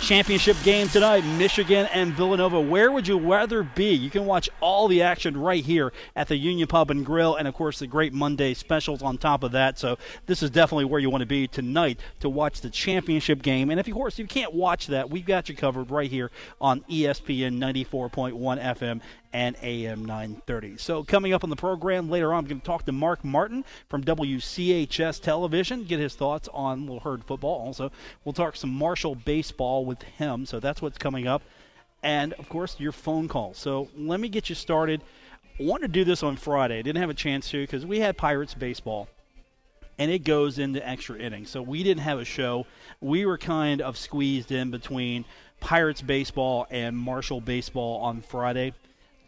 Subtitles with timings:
[0.00, 2.60] championship game tonight, Michigan and Villanova.
[2.60, 3.92] Where would you rather be?
[3.92, 7.48] You can watch all the action right here at the Union Pub and Grill, and
[7.48, 9.78] of course the great Monday specials on top of that.
[9.78, 13.70] So this is definitely where you want to be tonight to watch the championship game.
[13.70, 16.30] And if of course you can't watch that, we've got you covered right here
[16.60, 19.00] on ESPN 94.1 FM
[19.32, 20.76] and AM 930.
[20.78, 23.64] So, coming up on the program later on, I'm going to talk to Mark Martin
[23.88, 27.66] from WCHS Television, get his thoughts on Little Herd football.
[27.66, 27.90] Also,
[28.24, 30.46] we'll talk some Marshall baseball with him.
[30.46, 31.42] So, that's what's coming up.
[32.02, 33.54] And, of course, your phone call.
[33.54, 35.02] So, let me get you started.
[35.60, 36.82] I wanted to do this on Friday.
[36.82, 39.08] Didn't have a chance to because we had Pirates baseball
[39.98, 41.50] and it goes into extra innings.
[41.50, 42.66] So we didn't have a show.
[43.00, 45.24] We were kind of squeezed in between
[45.60, 48.72] Pirates baseball and Marshall baseball on Friday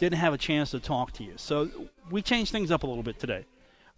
[0.00, 1.34] didn't have a chance to talk to you.
[1.36, 1.68] So
[2.10, 3.44] we changed things up a little bit today.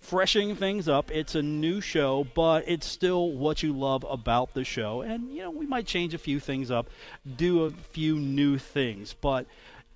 [0.00, 1.12] Freshening things up.
[1.12, 5.03] It's a new show, but it's still what you love about the show.
[5.03, 6.91] And, you know, we might change a few things up,
[7.36, 9.14] do a few new things.
[9.14, 9.47] But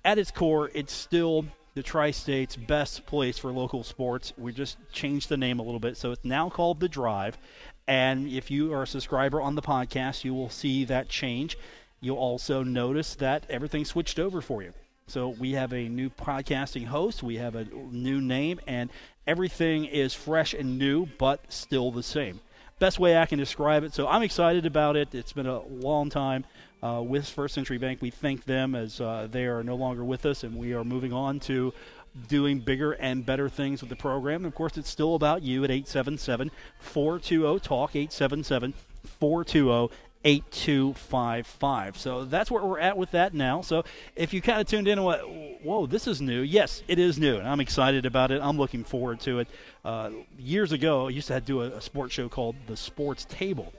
[0.05, 4.31] at its core, it's still the Tri State's best place for local sports.
[4.37, 5.97] We just changed the name a little bit.
[5.97, 7.37] So it's now called The Drive.
[7.85, 11.57] And if you are a subscriber on the podcast, you will see that change.
[11.99, 14.71] You'll also notice that everything switched over for you.
[15.09, 18.89] So we have a new podcasting host, we have a new name, and
[19.25, 22.41] everything is fresh and new, but still the same.
[22.77, 23.93] Best way I can describe it.
[23.93, 25.15] So I'm excited about it.
[25.15, 26.43] It's been a long time
[26.83, 28.01] uh, with First Century Bank.
[28.01, 31.13] We thank them as uh, they are no longer with us, and we are moving
[31.13, 31.73] on to
[32.27, 34.41] doing bigger and better things with the program.
[34.41, 38.73] And of course, it's still about you at 877 420 TALK, 877
[39.19, 39.89] 420
[40.23, 41.97] 8255.
[41.97, 43.61] So that's where we're at with that now.
[43.61, 43.83] So
[44.15, 45.21] if you kind of tuned in and went,
[45.63, 47.37] whoa, this is new, yes, it is new.
[47.37, 48.41] And I'm excited about it.
[48.41, 49.47] I'm looking forward to it.
[49.85, 53.73] Uh, years ago, I used to do a, a sports show called The Sports Table.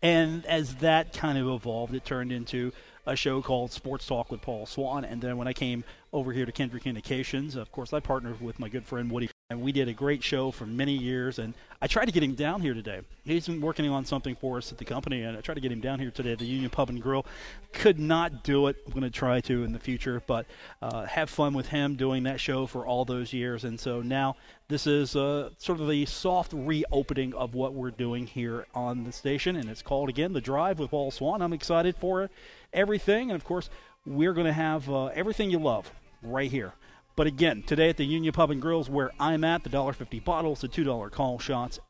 [0.00, 2.72] And as that kind of evolved, it turned into
[3.04, 5.04] a show called Sports Talk with Paul Swann.
[5.04, 5.82] And then when I came
[6.12, 9.62] over here to Kendrick Communications, of course, I partnered with my good friend Woody and
[9.62, 11.38] we did a great show for many years.
[11.38, 13.00] And I tried to get him down here today.
[13.24, 15.72] He's been working on something for us at the company, and I tried to get
[15.72, 17.24] him down here today at the Union Pub and Grill.
[17.72, 18.76] Could not do it.
[18.84, 20.44] I'm going to try to in the future, but
[20.82, 23.64] uh, have fun with him doing that show for all those years.
[23.64, 24.36] And so now
[24.68, 29.12] this is uh, sort of the soft reopening of what we're doing here on the
[29.12, 31.40] station, and it's called again The Drive with Paul Swann.
[31.40, 32.28] I'm excited for
[32.74, 33.70] everything, and of course,
[34.04, 35.90] we're going to have uh, everything you love
[36.22, 36.74] right here
[37.18, 40.60] but again, today at the Union Pub and Grills, where I'm at, the $1.50 bottles,
[40.60, 41.80] the $2 call shots,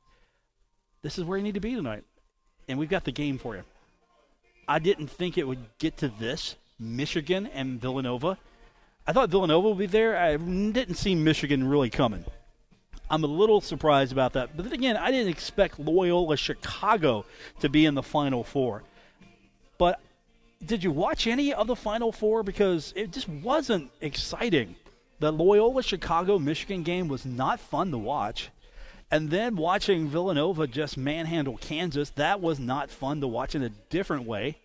[1.03, 2.05] this is where you need to be tonight.
[2.66, 3.62] And we've got the game for you.
[4.67, 8.38] I didn't think it would get to this Michigan and Villanova.
[9.06, 10.17] I thought Villanova would be there.
[10.17, 12.25] I didn't see Michigan really coming.
[13.11, 14.56] I'm a little surprised about that.
[14.56, 17.27] But then again, I didn't expect Loyola Chicago
[17.61, 18.83] to be in the Final Four.
[19.77, 20.00] But
[20.65, 22.43] did you watch any of the Final Four?
[22.43, 24.75] Because it just wasn't exciting.
[25.21, 28.51] The Loyola Chicago Michigan game was not fun to watch.
[29.11, 33.71] And then watching Villanova just manhandle Kansas, that was not fun to watch in a
[33.91, 34.59] different way.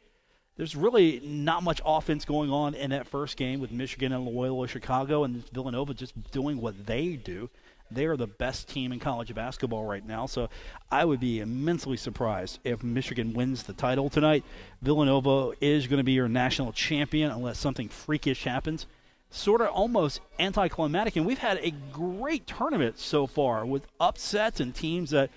[0.56, 4.68] There's really not much offense going on in that first game with Michigan and Loyola
[4.68, 7.50] Chicago, and Villanova just doing what they do.
[7.90, 10.50] They are the best team in college basketball right now, so
[10.92, 14.44] I would be immensely surprised if Michigan wins the title tonight.
[14.84, 18.86] Villanova is going to be your national champion unless something freakish happens
[19.34, 21.16] sort of almost anticlimactic.
[21.16, 25.32] And we've had a great tournament so far with upsets and teams that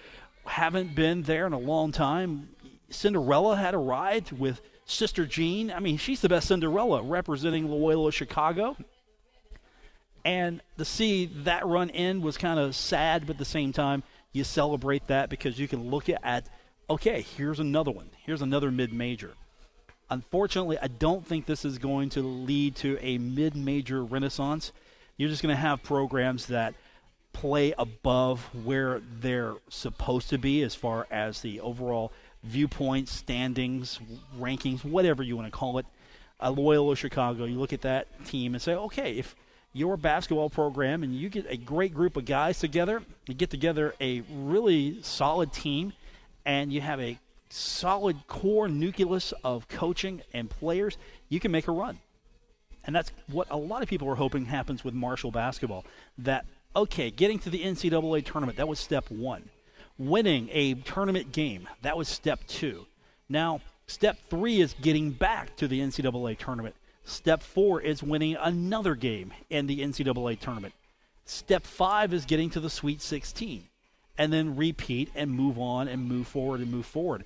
[0.44, 2.50] haven't been there in a long time.
[2.90, 5.72] Cinderella had a ride with Sister Jean.
[5.72, 8.76] I mean, she's the best Cinderella representing Loyola Chicago.
[10.24, 14.02] And to see that run in was kind of sad, but at the same time,
[14.32, 16.48] you celebrate that because you can look at,
[16.90, 18.10] okay, here's another one.
[18.24, 19.34] Here's another mid major.
[20.10, 24.72] Unfortunately, I don't think this is going to lead to a mid major renaissance.
[25.16, 26.74] You're just going to have programs that
[27.32, 32.12] play above where they're supposed to be as far as the overall
[32.44, 33.98] viewpoint, standings,
[34.38, 35.86] rankings, whatever you want to call it.
[36.38, 39.34] A Loyola Chicago, you look at that team and say, okay, if
[39.72, 43.94] your basketball program and you get a great group of guys together, you get together
[44.00, 45.92] a really solid team
[46.46, 47.18] and you have a
[47.48, 50.96] solid core nucleus of coaching and players,
[51.28, 51.98] you can make a run.
[52.84, 55.84] And that's what a lot of people are hoping happens with Marshall basketball.
[56.18, 59.48] That, okay, getting to the NCAA tournament, that was step one.
[59.98, 62.86] Winning a tournament game, that was step two.
[63.28, 66.76] Now, step three is getting back to the NCAA tournament.
[67.04, 70.74] Step four is winning another game in the NCAA tournament.
[71.24, 73.64] Step five is getting to the Sweet 16
[74.18, 77.24] and then repeat and move on and move forward and move forward.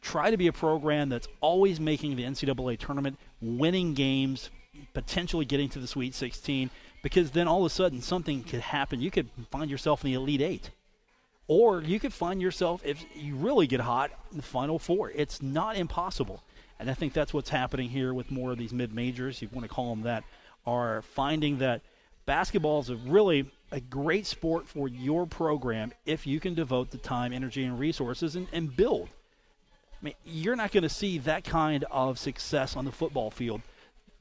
[0.00, 4.50] Try to be a program that's always making the NCAA tournament, winning games,
[4.94, 6.70] potentially getting to the Sweet 16,
[7.02, 9.00] because then all of a sudden something could happen.
[9.00, 10.70] You could find yourself in the Elite Eight.
[11.48, 15.10] Or you could find yourself, if you really get hot, in the Final Four.
[15.10, 16.42] It's not impossible.
[16.78, 19.68] And I think that's what's happening here with more of these mid majors, you want
[19.68, 20.24] to call them that,
[20.66, 21.82] are finding that
[22.26, 26.98] basketball is a really a great sport for your program if you can devote the
[26.98, 29.08] time, energy, and resources and, and build.
[30.00, 33.62] I mean, you're not going to see that kind of success on the football field.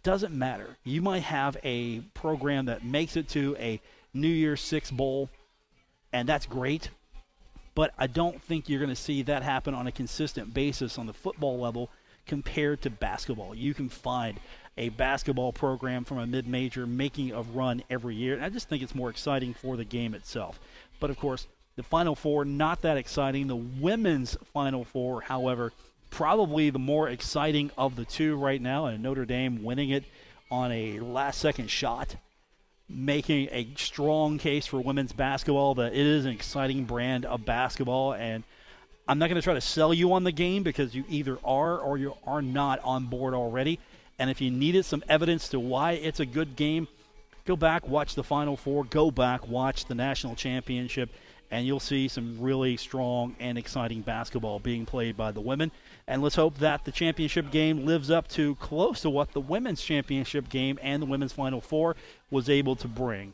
[0.03, 0.77] Doesn't matter.
[0.83, 3.81] You might have a program that makes it to a
[4.13, 5.29] New Year's Six Bowl,
[6.13, 6.89] and that's great.
[7.75, 11.07] But I don't think you're going to see that happen on a consistent basis on
[11.07, 11.89] the football level
[12.25, 13.55] compared to basketball.
[13.55, 14.39] You can find
[14.77, 18.35] a basketball program from a mid major making a run every year.
[18.35, 20.59] And I just think it's more exciting for the game itself.
[20.99, 23.47] But of course, the Final Four, not that exciting.
[23.47, 25.71] The women's Final Four, however,
[26.09, 28.85] probably the more exciting of the two right now.
[28.85, 30.03] And Notre Dame winning it
[30.49, 32.15] on a last second shot,
[32.89, 38.13] making a strong case for women's basketball that it is an exciting brand of basketball.
[38.13, 38.43] And
[39.07, 41.77] I'm not going to try to sell you on the game because you either are
[41.77, 43.79] or you are not on board already.
[44.21, 46.87] And if you needed some evidence to why it's a good game,
[47.45, 51.09] go back, watch the Final Four, go back, watch the national championship,
[51.49, 55.71] and you'll see some really strong and exciting basketball being played by the women.
[56.07, 59.81] And let's hope that the championship game lives up to close to what the women's
[59.81, 61.95] championship game and the women's Final Four
[62.29, 63.33] was able to bring.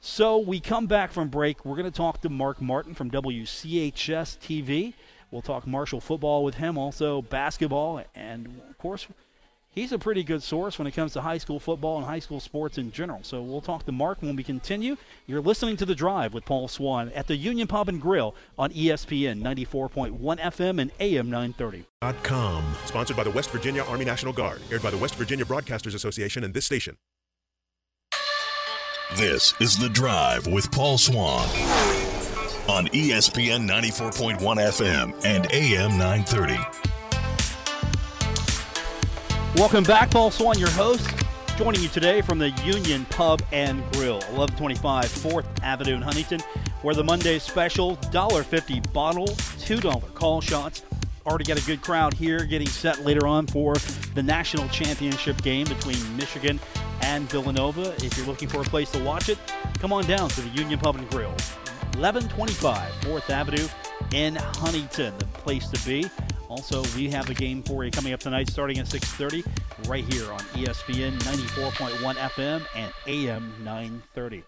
[0.00, 1.64] So we come back from break.
[1.64, 4.94] We're going to talk to Mark Martin from WCHS TV.
[5.32, 9.08] We'll talk Marshall football with him, also basketball, and of course,
[9.78, 12.40] he's a pretty good source when it comes to high school football and high school
[12.40, 13.20] sports in general.
[13.22, 14.96] So we'll talk to Mark when we continue.
[15.26, 18.70] You're listening to The Drive with Paul Swann at the Union Pub and Grill on
[18.70, 21.84] ESPN 94.1 FM and AM 930.
[22.22, 22.74] Com.
[22.86, 24.60] Sponsored by the West Virginia Army National Guard.
[24.70, 26.96] Aired by the West Virginia Broadcasters Association and this station.
[29.16, 31.48] This is The Drive with Paul Swann
[32.68, 36.77] on ESPN 94.1 FM and AM 930.
[39.58, 41.04] Welcome back, Paul Swann, your host,
[41.56, 46.38] joining you today from the Union Pub and Grill, 1125 4th Avenue in Huntington,
[46.82, 50.84] where the Monday special $1.50 bottle, $2 call shots.
[51.26, 53.74] Already got a good crowd here getting set later on for
[54.14, 56.60] the national championship game between Michigan
[57.02, 57.96] and Villanova.
[57.96, 59.38] If you're looking for a place to watch it,
[59.80, 61.30] come on down to the Union Pub and Grill,
[61.96, 63.66] 1125 4th Avenue
[64.12, 66.08] in Huntington, the place to be.
[66.48, 69.46] Also, we have a game for you coming up tonight starting at 6.30
[69.86, 74.44] right here on ESPN 94.1 FM and AM 930.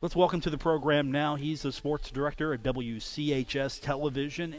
[0.00, 1.36] Let's welcome to the program now.
[1.36, 4.56] He's the sports director at WCHS Television.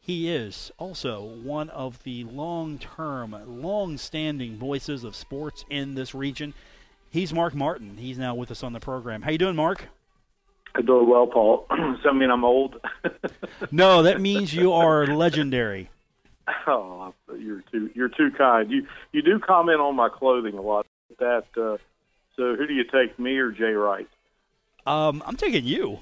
[0.00, 6.54] He is also one of the long-term, long-standing voices of sports in this region.
[7.10, 7.98] He's Mark Martin.
[7.98, 9.20] He's now with us on the program.
[9.20, 9.88] How you doing, Mark?
[10.74, 11.66] I'm doing well, Paul.
[11.70, 12.80] Does that mean I'm old?
[13.72, 15.90] No, that means you are legendary.
[16.66, 18.70] oh, you're too you're too kind.
[18.70, 20.86] You you do comment on my clothing a lot.
[21.18, 21.76] That uh,
[22.36, 24.08] so who do you take, me or Jay Wright?
[24.86, 26.00] Um, I'm taking you.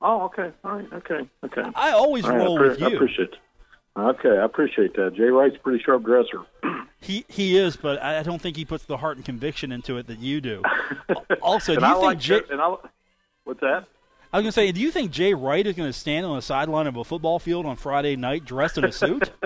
[0.00, 1.62] Oh, okay, all right, okay, okay.
[1.74, 2.96] I always All right, roll I, appre- with I you.
[2.96, 3.28] appreciate.
[3.30, 3.38] It.
[3.96, 5.14] Okay, I appreciate that.
[5.14, 6.42] Jay Wright's a pretty sharp dresser.
[7.00, 9.96] He he is, but I I don't think he puts the heart and conviction into
[9.98, 10.62] it that you do.
[11.42, 12.76] Also, do you I think like Jay, and I,
[13.42, 13.86] what's that?
[14.32, 16.36] I was going to say, do you think Jay Wright is going to stand on
[16.36, 19.30] the sideline of a football field on Friday night dressed in a suit?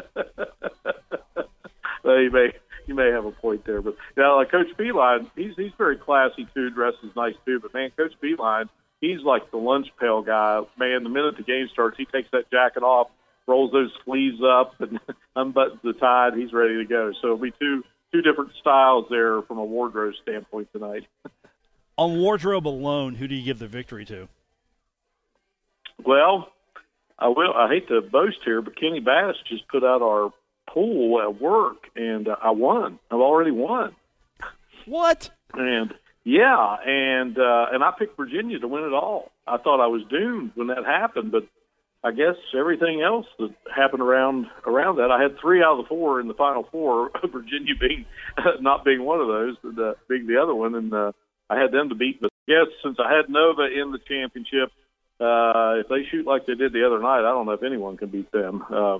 [2.06, 2.52] Well, you may
[2.86, 6.46] you may have a point there, but yeah, like Coach Beilein, he's he's very classy
[6.54, 7.58] too, dresses nice too.
[7.58, 8.68] But man, Coach Beilein,
[9.00, 10.60] he's like the lunch pail guy.
[10.78, 13.08] Man, the minute the game starts, he takes that jacket off,
[13.48, 15.00] rolls those sleeves up, and
[15.36, 16.28] unbuttons the tie.
[16.28, 17.12] and He's ready to go.
[17.20, 21.06] So it'll be two two different styles there from a wardrobe standpoint tonight.
[21.98, 24.28] on wardrobe alone, who do you give the victory to?
[26.04, 26.48] Well,
[27.18, 27.52] I will.
[27.54, 30.30] I hate to boast here, but Kenny Bass just put out our
[30.68, 32.98] pool at work, and uh, I won.
[33.10, 33.94] I've already won.
[34.84, 35.30] What?
[35.54, 39.30] And yeah, and uh, and I picked Virginia to win it all.
[39.46, 41.44] I thought I was doomed when that happened, but
[42.04, 45.88] I guess everything else that happened around around that, I had three out of the
[45.88, 47.10] four in the final four.
[47.32, 48.04] Virginia being
[48.60, 51.12] not being one of those, but uh, being the other one, and uh,
[51.48, 52.20] I had them to beat.
[52.20, 54.70] But yes, since I had Nova in the championship,
[55.20, 57.96] uh, if they shoot like they did the other night, I don't know if anyone
[57.96, 58.64] can beat them.
[58.70, 58.98] Uh,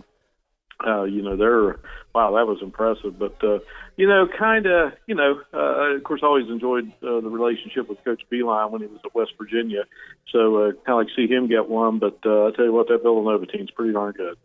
[0.86, 1.78] uh, you know, they're
[2.14, 3.18] wow, that was impressive.
[3.18, 3.60] But uh,
[3.96, 7.88] you know, kind of, you know, uh, of course, I always enjoyed uh, the relationship
[7.88, 9.84] with Coach Beilein when he was at West Virginia.
[10.32, 11.98] So uh, kind of like see him get one.
[11.98, 14.36] But uh, I tell you what, that Villanova team's pretty darn good.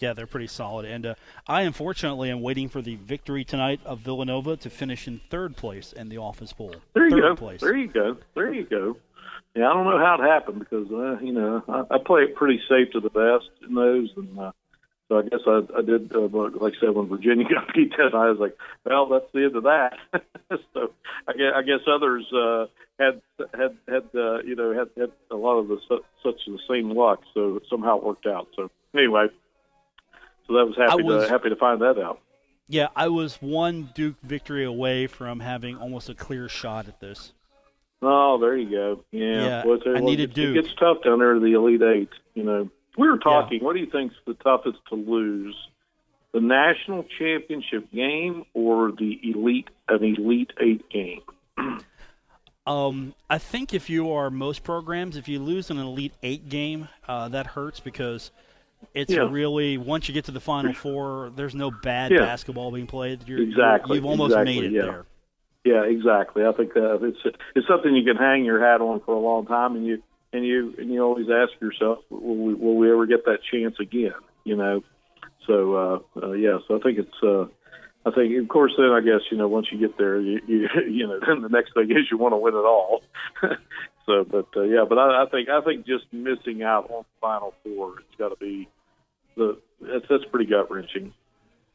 [0.00, 0.86] Yeah, they're pretty solid.
[0.86, 1.14] And uh,
[1.46, 5.92] I, unfortunately, am waiting for the victory tonight of Villanova to finish in third place
[5.92, 6.74] in the office poll.
[6.94, 7.36] There you third go.
[7.36, 7.60] Place.
[7.60, 8.16] There you go.
[8.34, 8.96] There you go.
[9.54, 12.34] Yeah, I don't know how it happened because uh, you know I, I play it
[12.34, 14.52] pretty safe to the best in those, and uh,
[15.08, 16.12] so I guess I, I did.
[16.12, 19.44] Uh, like I said, when Virginia got beat that, I was like, well, that's the
[19.44, 19.96] end of that.
[20.74, 20.90] so
[21.28, 22.66] I guess, I guess others uh,
[22.98, 23.20] had
[23.52, 27.22] had had uh, you know had had a lot of the such the same luck,
[27.32, 28.48] so somehow it worked out.
[28.56, 29.26] So anyway,
[30.46, 32.20] so that was happy was- to happy to find that out.
[32.66, 37.34] Yeah, I was one Duke victory away from having almost a clear shot at this.
[38.06, 39.04] Oh, there you go.
[39.10, 40.56] Yeah, Yeah, Well, I needed it, Duke.
[40.56, 42.08] It gets tough down there, the Elite Eight.
[42.34, 42.68] You know,
[42.98, 43.62] we were talking.
[43.64, 45.56] What do you think's the toughest to lose?
[46.32, 51.20] The national championship game or the elite an Elite Eight game?
[52.66, 56.88] Um, I think if you are most programs, if you lose an Elite Eight game,
[57.06, 58.30] uh, that hurts because
[58.94, 59.28] it's Yeah.
[59.30, 62.20] really once you get to the Final Four, there's no bad Yeah.
[62.20, 63.28] basketball being played.
[63.28, 64.82] You're, Exactly, You've almost exactly, made it yeah.
[64.82, 65.06] there.
[65.64, 66.44] Yeah, exactly.
[66.44, 69.46] I think that it's it's something you can hang your hat on for a long
[69.46, 70.02] time, and you
[70.32, 73.76] and you and you always ask yourself, will we, will we ever get that chance
[73.80, 74.12] again?
[74.44, 74.82] You know.
[75.46, 77.22] So uh, uh, yeah, so I think it's.
[77.22, 77.46] Uh,
[78.06, 80.68] I think, of course, then I guess you know once you get there, you you,
[80.90, 83.02] you know then the next thing is you want to win it all.
[84.06, 87.20] so, but uh, yeah, but I, I think I think just missing out on the
[87.20, 88.68] final four, it's got to be
[89.36, 91.14] the that's that's pretty gut wrenching.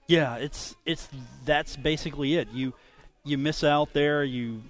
[0.08, 1.10] Yeah, it's it's
[1.46, 2.50] that's basically it.
[2.52, 2.74] You
[3.24, 4.24] you miss out there.
[4.24, 4.62] You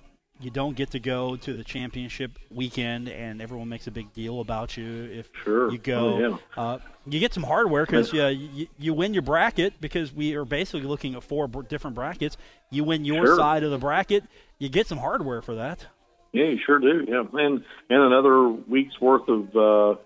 [0.41, 4.39] you don't get to go to the championship weekend, and everyone makes a big deal
[4.39, 5.69] about you if Sure.
[5.69, 5.99] you go.
[5.99, 6.37] Oh, yeah.
[6.63, 10.45] uh, you get some hardware because yeah, you, you win your bracket because we are
[10.45, 12.37] basically looking at four different brackets.
[12.69, 13.35] You win your Sure.
[13.35, 14.23] side of the bracket.
[14.59, 15.87] You get some hardware for that.
[16.31, 17.05] Yeah, you sure do.
[17.05, 19.99] Yeah, and and another week's worth of uh,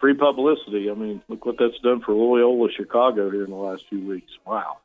[0.00, 0.90] free publicity.
[0.90, 4.32] I mean, look what that's done for Loyola Chicago here in the last few weeks.
[4.46, 4.78] Wow,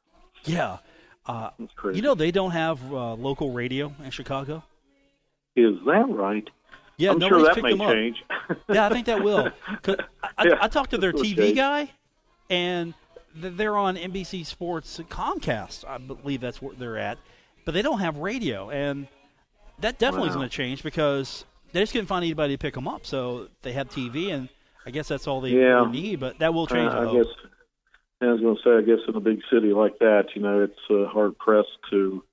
[0.45, 0.77] Yeah.
[1.25, 1.49] Uh,
[1.93, 4.63] you know they don't have uh, local radio in Chicago.
[5.55, 6.47] is that right?
[6.97, 8.57] Yeah, I'm sure that picked may them up.
[8.69, 9.49] Yeah, I think that will.
[10.37, 11.53] I, Yeah, I talked to their TV okay.
[11.53, 11.91] guy,
[12.49, 12.93] and
[13.35, 15.85] they're on NBC Sports Comcast.
[15.87, 17.17] I believe that's where they're at,
[17.65, 19.07] but they don't have radio, and
[19.79, 22.87] that definitely is going to change because they just couldn't find anybody to pick them
[22.87, 23.05] up.
[23.07, 24.49] So they have TV, and
[24.85, 25.89] I guess that's all they Yeah.
[25.89, 26.19] need.
[26.19, 26.91] But that will change.
[26.93, 27.25] Uh, I I guess.
[28.25, 30.63] I was going to say, I guess in a big city like that, you know,
[30.63, 32.23] it's uh, hard pressed to,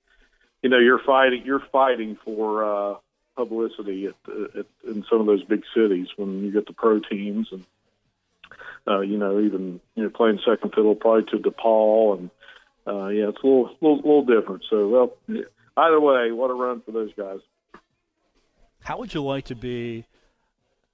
[0.62, 2.94] you know, you're fighting, you're fighting for uh,
[3.36, 4.14] publicity at,
[4.58, 7.64] at, in some of those big cities when you get the pro teams and,
[8.86, 12.30] uh, you know, even you know playing second fiddle probably to DePaul and,
[12.86, 14.64] uh, yeah, it's a little, little, little different.
[14.68, 15.44] So, well,
[15.76, 17.40] either way, what a run for those guys.
[18.82, 20.06] How would you like to be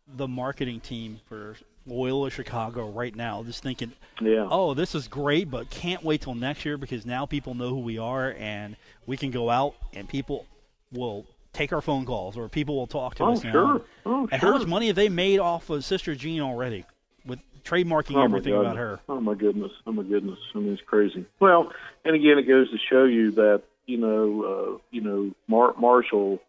[0.07, 3.43] the marketing team for Loyola Chicago right now?
[3.43, 4.49] Just thinking, Yeah.
[4.51, 7.81] oh, this is great, but can't wait till next year because now people know who
[7.81, 8.77] we are and
[9.07, 10.47] we can go out and people
[10.93, 13.53] will take our phone calls or people will talk to Oh, us now.
[13.53, 13.83] sure.
[14.05, 14.53] Oh, and sure.
[14.53, 16.85] how much money have they made off of Sister Jean already
[17.25, 19.01] with trademarking Oh, everything about her?
[19.09, 19.73] Oh my goodness!
[19.87, 20.39] Oh my goodness!
[20.55, 21.25] I mean, it's crazy.
[21.41, 21.73] Well,
[22.05, 24.43] and again, it goes to show you that you know,
[24.77, 26.41] uh, you know, Mar- Marshall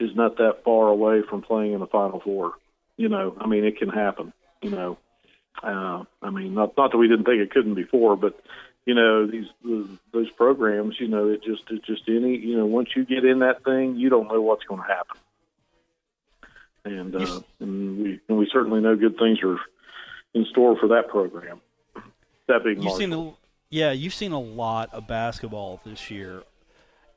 [0.00, 2.52] is not that far away from playing in the Final Four.
[2.96, 4.32] You know, I mean, it can happen.
[4.62, 4.98] You know,
[5.62, 8.40] uh, I mean, not not that we didn't think it couldn't before, but
[8.86, 9.46] you know, these
[10.12, 13.40] those programs, you know, it just it just any you know, once you get in
[13.40, 15.16] that thing, you don't know what's going to happen.
[16.84, 19.58] And, uh, and we and we certainly know good things are
[20.34, 21.60] in store for that program.
[22.48, 22.98] That being You've Marshall.
[22.98, 23.32] seen a,
[23.70, 26.42] yeah, you've seen a lot of basketball this year.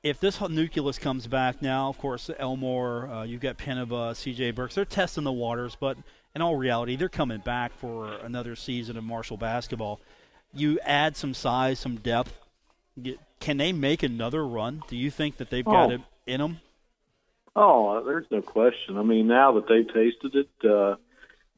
[0.06, 4.52] If this nucleus comes back now, of course, Elmore, uh, you've got Penava, C.J.
[4.52, 5.98] Burks, they're testing the waters, but
[6.36, 10.00] in all reality, they're coming back for another season of Marshall basketball.
[10.54, 12.38] You add some size, some depth.
[13.40, 14.84] Can they make another run?
[14.88, 15.94] Do you think that they've got Oh.
[15.96, 16.60] it in them?
[17.56, 18.98] Oh, there's no question.
[19.00, 20.98] I mean, now that they've tasted it, uh,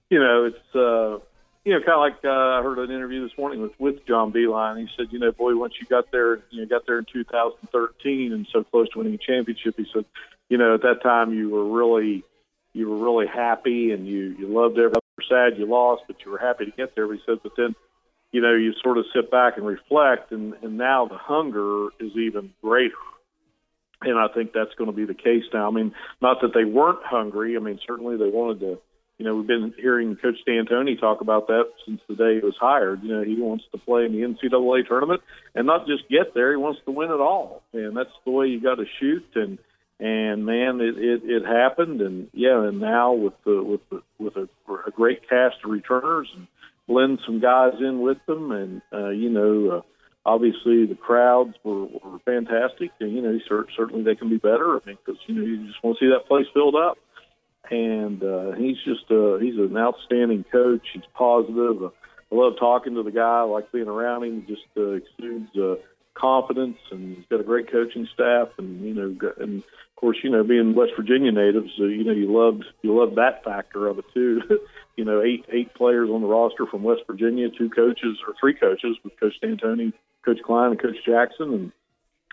[0.09, 1.19] you know, it's uh,
[1.67, 4.31] you know, kind of like uh, I heard an interview this morning with with John
[4.31, 4.79] Beilein.
[4.79, 8.31] He said, you know, boy, once you got there, you know, got there in 2013
[8.31, 10.05] and so close to winning a championship, he said,
[10.47, 12.23] you know, at that time you were really
[12.71, 14.95] you were really happy and you you loved every
[15.27, 17.11] sad you lost, but you were happy to get there.
[17.13, 17.75] He said, but then,
[18.31, 22.15] you know, you sort of sit back and reflect, and and now the hunger is
[22.15, 22.95] even greater.
[24.03, 25.67] And I think that's going to be the case now.
[25.67, 27.57] I mean, not that they weren't hungry.
[27.57, 28.79] I mean, certainly they wanted to.
[29.17, 32.55] You know, we've been hearing Coach D'Antoni talk about that since the day he was
[32.59, 33.01] hired.
[33.01, 35.21] You know, he wants to play in the NCAA tournament
[35.55, 36.51] and not just get there.
[36.51, 39.25] He wants to win it all, and that's the way you got to shoot.
[39.35, 39.57] And
[39.99, 44.35] and man, it, it it happened, and yeah, and now with the with the, with
[44.35, 44.47] a,
[44.87, 46.47] a great cast of returners and
[46.87, 49.81] blend some guys in with them, and uh, you know, uh,
[50.23, 53.39] obviously the crowds were, were fantastic, and you know,
[53.75, 54.75] certainly they can be better.
[54.75, 56.99] I mean, because you know, you just want to see that place filled up,
[57.71, 60.85] and uh, he's just uh, he's an outstanding coach.
[60.93, 61.83] He's positive.
[61.83, 61.89] Uh,
[62.31, 63.39] I love talking to the guy.
[63.39, 64.45] I like being around him.
[64.47, 65.75] Just uh, exudes uh,
[66.13, 70.29] confidence, and he's got a great coaching staff, and you know, and of course, you
[70.29, 73.99] know, being West Virginia natives, uh, you know, you loved you loved that factor of
[73.99, 74.41] it too.
[74.95, 78.53] you know, eight eight players on the roster from West Virginia, two coaches or three
[78.53, 79.93] coaches with Coach D'Antoni,
[80.25, 81.71] Coach Klein, and Coach Jackson, and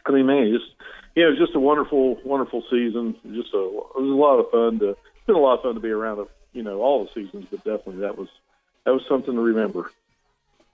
[0.06, 0.70] I mean, man, just
[1.16, 3.14] yeah, it was just a wonderful, wonderful season.
[3.34, 5.72] Just a it was a lot of fun to it's been a lot of fun
[5.72, 8.28] to be around you know, all the seasons, but definitely that was
[8.84, 9.90] that was something to remember.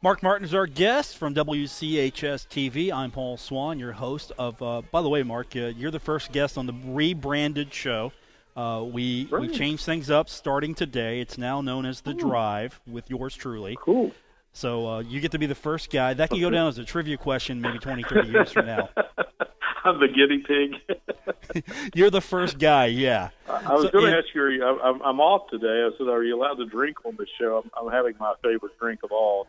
[0.02, 2.92] Mark Martin is our guest from WCHS TV.
[2.92, 4.60] I'm Paul Swann, your host of.
[4.60, 8.12] Uh, by the way, Mark, uh, you're the first guest on the rebranded show.
[8.56, 11.20] Uh, we we changed things up starting today.
[11.20, 13.78] It's now known as the Drive with yours truly.
[13.80, 14.10] Cool.
[14.52, 16.12] So uh, you get to be the first guy.
[16.12, 18.88] That can go down as a trivia question maybe 20, 30 years from now.
[19.84, 21.64] I'm the guinea pig.
[21.94, 23.30] You're the first guy, yeah.
[23.48, 25.86] I was So, going to ask you I'm, I'm off today.
[25.86, 27.62] I said, are you allowed to drink on the show?
[27.64, 29.46] I'm, I'm having my favorite drink of all.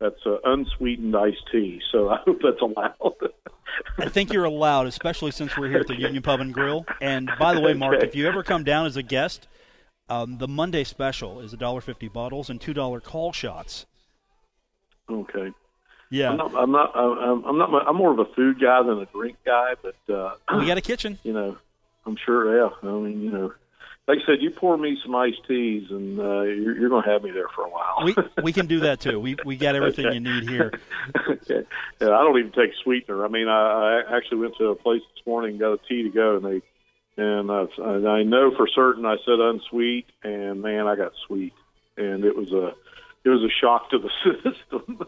[0.00, 1.80] That's uh, unsweetened iced tea.
[1.92, 3.14] So I hope that's allowed.
[3.98, 6.84] I think you're allowed, especially since we're here at the Union Pub and Grill.
[7.00, 8.06] And by the way, Mark, Okay.
[8.06, 9.48] if you ever come down as a guest,
[10.08, 13.86] um, the Monday special is $1.50 bottles and $2 call shots.
[15.10, 15.50] okay.
[16.14, 16.30] Yeah.
[16.30, 16.54] I'm not.
[16.54, 16.96] I'm not.
[16.96, 17.88] I'm, I'm not.
[17.88, 19.74] I'm more of a food guy than a drink guy.
[19.82, 21.18] But uh, we got a kitchen.
[21.24, 21.56] you know,
[22.06, 22.56] I'm sure.
[22.56, 22.70] Yeah.
[22.82, 23.52] I mean, you know,
[24.06, 27.10] like I said, you pour me some iced teas, and uh, you're, you're going to
[27.10, 28.02] have me there for a while.
[28.04, 29.18] We we can do that too.
[29.18, 30.14] We we got everything Okay.
[30.14, 30.72] you need here.
[31.28, 31.64] okay.
[32.00, 33.24] Yeah, I don't even take sweetener.
[33.24, 36.04] I mean, I, I actually went to a place this morning and got a tea
[36.04, 36.62] to go, and they
[37.16, 41.54] and uh, and I know for certain I said unsweet, and man, I got sweet,
[41.96, 42.72] and it was a
[43.24, 44.10] it was a shock to the
[44.44, 45.00] system.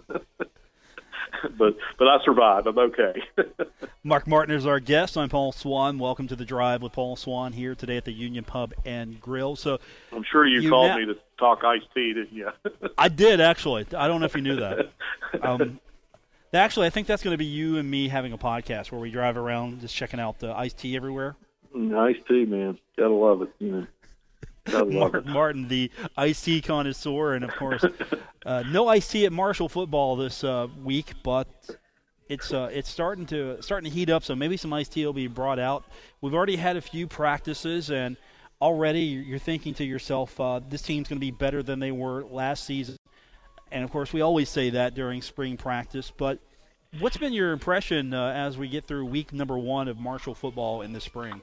[1.58, 2.66] but but I survived.
[2.66, 3.22] I'm okay.
[4.04, 5.16] Mark Martin is our guest.
[5.16, 5.98] I'm Paul Swann.
[5.98, 9.56] Welcome to the Drive with Paul Swann here today at the Union Pub and Grill.
[9.56, 9.78] So
[10.12, 12.50] I'm sure you, You called now- me to talk iced tea, didn't you?
[12.98, 13.86] I did actually.
[13.96, 14.90] I don't know if you knew that.
[15.42, 15.80] Um,
[16.52, 19.10] actually, I think that's going to be you and me having a podcast where we
[19.10, 21.36] drive around just checking out the iced tea everywhere.
[21.74, 22.78] iced tea, man.
[22.96, 23.50] Gotta love it.
[23.58, 23.86] You know,
[24.87, 25.26] Mark.
[25.26, 27.85] Martin, the iced tea connoisseur, and of course,
[28.44, 31.48] uh, no iced tea at Marshall football this uh, week, but
[32.29, 34.24] it's uh, it's starting to starting to heat up.
[34.24, 35.85] So maybe some iced tea will be brought out.
[36.20, 38.16] We've already had a few practices, and
[38.61, 41.92] already you're you're thinking to yourself, uh, this team's going to be better than they
[41.92, 42.96] were last season.
[43.70, 46.12] And of course, we always say that during spring practice.
[46.16, 46.38] But
[46.98, 50.83] what's been your impression uh, as we get through week number one of Marshall football
[50.83, 51.42] in the spring?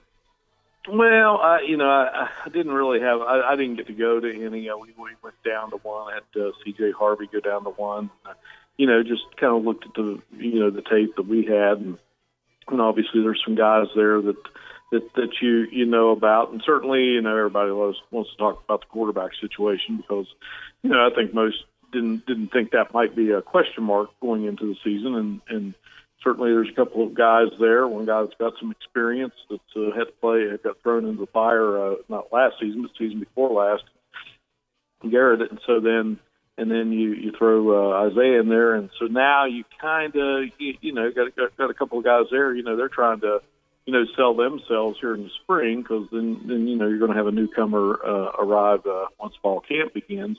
[0.89, 3.21] Well, I, you know, I, I didn't really have.
[3.21, 4.69] I, I didn't get to go to any.
[4.69, 6.11] Uh, we, we went down to one.
[6.11, 6.91] I had uh, C.J.
[6.91, 8.09] Harvey go down to one.
[8.25, 8.33] Uh,
[8.77, 11.77] you know, just kind of looked at the you know the tape that we had,
[11.77, 11.97] and,
[12.67, 14.35] and obviously there's some guys there that
[14.91, 18.63] that that you you know about, and certainly you know everybody loves, wants to talk
[18.65, 20.27] about the quarterback situation because
[20.81, 24.45] you know I think most didn't didn't think that might be a question mark going
[24.45, 25.73] into the season, and and
[26.23, 27.87] certainly there's a couple of guys there.
[27.87, 31.27] One guy that's got some experience that's uh, had to play, got thrown into the
[31.27, 33.83] fire uh, not last season, but season before last.
[35.09, 36.19] Garrett, and so then
[36.57, 40.45] and then you you throw uh, Isaiah in there, and so now you kind of
[40.57, 42.55] you, you know got, got got a couple of guys there.
[42.55, 43.39] You know they're trying to
[43.85, 47.11] you know sell themselves here in the spring because then then you know you're going
[47.11, 50.37] to have a newcomer uh, arrive uh, once fall camp begins.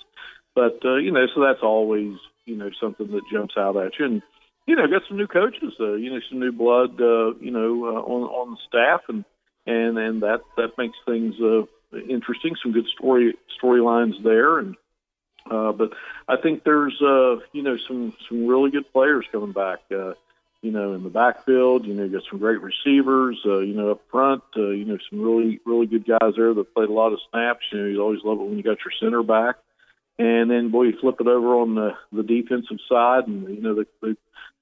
[0.54, 4.06] But uh, you know so that's always you know something that jumps out at you
[4.06, 4.22] and
[4.66, 7.84] you know, got some new coaches, uh, you know, some new blood, uh, you know,
[7.84, 9.24] uh, on on the staff, and
[9.66, 11.62] and and that that makes things uh,
[12.08, 12.56] interesting.
[12.62, 14.76] Some good story storylines there, and
[15.50, 15.92] uh, but
[16.28, 19.80] I think there's uh, you know some some really good players coming back.
[19.90, 20.14] Uh,
[20.62, 23.38] you know, in the backfield, you know, got some great receivers.
[23.44, 26.74] Uh, you know, up front, uh, you know, some really really good guys there that
[26.74, 27.66] played a lot of snaps.
[27.70, 29.56] You know, you always love it when you got your center back.
[30.16, 33.74] And then, boy, you flip it over on the the defensive side, and you know
[33.74, 34.14] they, they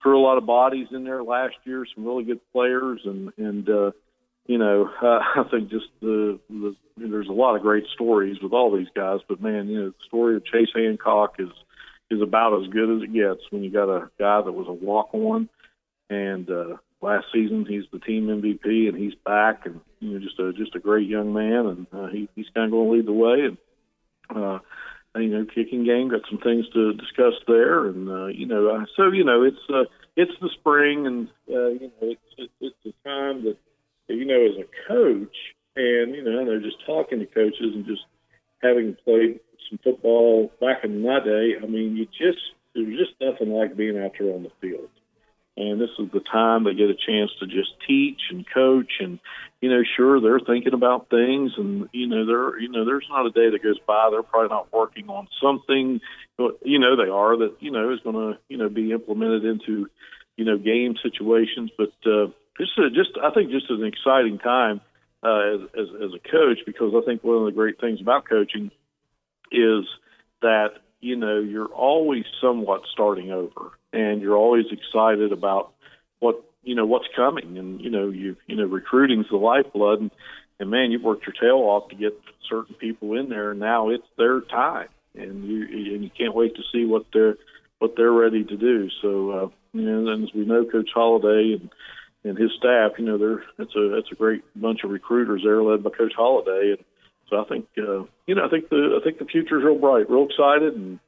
[0.02, 1.84] threw a lot of bodies in there last year.
[1.94, 3.90] Some really good players, and and uh,
[4.46, 8.52] you know, uh, I think just the, the there's a lot of great stories with
[8.52, 11.50] all these guys, but man, you know, the story of Chase Hancock is
[12.10, 14.72] is about as good as it gets when you got a guy that was a
[14.72, 15.48] walk on,
[16.10, 20.38] and uh, last season he's the team MVP and he's back and you know just
[20.38, 23.06] a just a great young man and uh, he, he's kind of going to lead
[23.06, 23.58] the way and
[24.34, 24.58] uh,
[25.16, 29.10] you know kicking game got some things to discuss there and uh, you know so
[29.12, 29.84] you know it's uh,
[30.16, 33.56] it's the spring and uh, you know it's it's, the time that
[34.08, 35.36] you know as a coach
[35.76, 38.02] and you know know just talking to coaches and just
[38.62, 42.40] having played some football back in my day I mean you just
[42.74, 44.88] there's just nothing like being out there on the field
[45.56, 49.18] and this is the time they get a chance to just teach and coach and
[49.60, 53.26] you know sure they're thinking about things and you know they're you know there's not
[53.26, 56.00] a day that goes by they're probably not working on something
[56.38, 59.44] but you know they are that you know is going to you know be implemented
[59.44, 59.88] into
[60.36, 61.70] you know game situations.
[61.76, 64.80] But uh just uh, just I think just an exciting time
[65.22, 68.28] uh as, as as a coach because I think one of the great things about
[68.28, 68.70] coaching
[69.50, 69.84] is
[70.40, 75.72] that you know you're always somewhat starting over and you're always excited about
[76.18, 77.58] what you know what's coming.
[77.58, 80.00] And you know you you know recruiting's the lifeblood.
[80.00, 80.10] And,
[80.58, 83.50] and man you've worked your tail off to get certain people in there.
[83.50, 84.88] And now it's their time.
[85.14, 85.62] And you
[85.94, 87.36] and you can't wait to see what they're
[87.78, 88.88] what they're ready to do.
[89.00, 91.70] So uh you know and as we know coach Holliday and
[92.24, 95.62] and his staff you know they're it's a it's a great bunch of recruiters there
[95.62, 96.76] led by coach Holliday.
[96.76, 96.84] And
[97.28, 100.08] so I think uh you know I think the I think the future's real bright
[100.08, 100.74] real excited.
[100.74, 100.98] And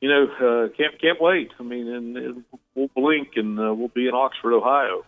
[0.00, 1.50] you know, uh, can't can't wait.
[1.58, 5.04] I mean, and, and we'll blink and uh, we'll be in Oxford, Ohio.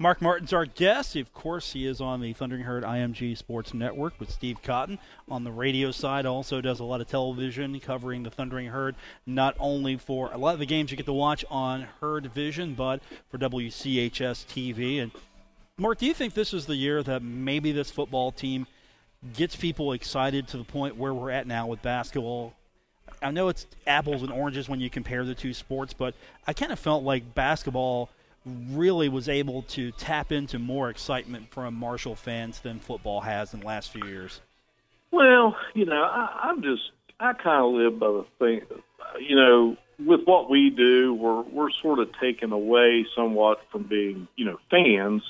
[0.00, 1.14] Mark Martin's our guest.
[1.14, 4.98] Of course, he is on the Thundering Herd IMG Sports Network with Steve Cotton.
[5.28, 9.54] On the radio side, also does a lot of television covering the Thundering Herd, not
[9.60, 13.02] only for a lot of the games you get to watch on Herd Vision, but
[13.28, 15.02] for WCHS TV.
[15.02, 15.12] And
[15.76, 18.66] Mark, do you think this is the year that maybe this football team
[19.34, 22.54] gets people excited to the point where we're at now with basketball
[23.22, 26.14] I know it's apples and oranges when you compare the two sports, but
[26.46, 28.10] I kind of felt like basketball
[28.44, 33.60] really was able to tap into more excitement from Marshall fans than football has in
[33.60, 34.40] the last few years.
[35.10, 38.80] Well, you know, I, I'm just I kind of live by the thing,
[39.20, 44.28] you know, with what we do, we're we're sort of taken away somewhat from being,
[44.36, 45.22] you know, fans,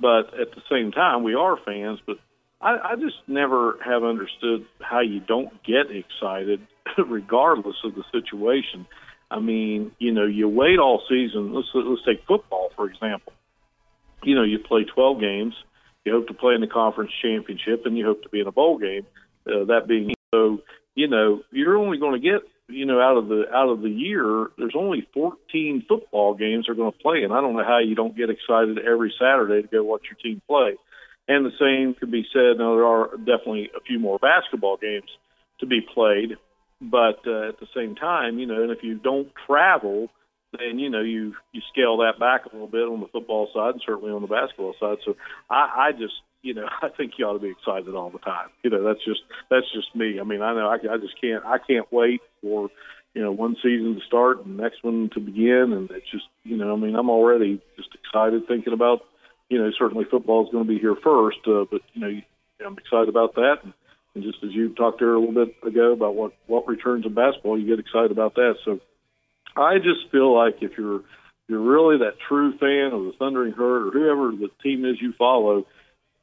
[0.00, 1.98] but at the same time, we are fans.
[2.06, 2.18] But
[2.60, 6.66] I, I just never have understood how you don't get excited
[7.08, 8.86] regardless of the situation.
[9.30, 11.52] I mean, you know, you wait all season.
[11.52, 13.32] Let's let's take football for example.
[14.22, 15.54] You know, you play 12 games.
[16.04, 18.52] You hope to play in the conference championship, and you hope to be in a
[18.52, 19.06] bowl game.
[19.46, 20.60] Uh, that being so,
[20.94, 23.90] you know, you're only going to get you know out of the out of the
[23.90, 24.48] year.
[24.58, 27.94] There's only 14 football games they're going to play, and I don't know how you
[27.94, 30.76] don't get excited every Saturday to go watch your team play.
[31.28, 32.58] And the same could be said.
[32.58, 35.10] Now there are definitely a few more basketball games
[35.60, 36.36] to be played,
[36.80, 40.10] but uh, at the same time, you know, and if you don't travel,
[40.52, 43.74] then you know you you scale that back a little bit on the football side
[43.74, 44.98] and certainly on the basketball side.
[45.04, 45.16] So
[45.50, 48.48] I, I just you know I think you ought to be excited all the time.
[48.62, 50.20] You know that's just that's just me.
[50.20, 52.70] I mean I know I, I just can't I can't wait for
[53.14, 56.26] you know one season to start and the next one to begin, and it's just
[56.44, 59.00] you know I mean I'm already just excited thinking about
[59.48, 62.20] you know certainly football is going to be here first, uh, but you know
[62.64, 63.56] I'm excited about that.
[63.64, 63.72] And,
[64.16, 67.12] and just as you talked there a little bit ago about what what returns in
[67.12, 68.54] basketball, you get excited about that.
[68.64, 68.80] So
[69.54, 71.02] I just feel like if you're
[71.48, 75.12] you're really that true fan of the Thundering Herd or whoever the team is you
[75.18, 75.66] follow,